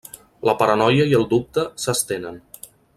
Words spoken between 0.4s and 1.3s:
La paranoia i el